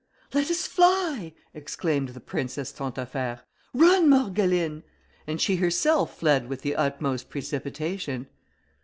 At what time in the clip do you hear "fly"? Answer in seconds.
0.65-1.31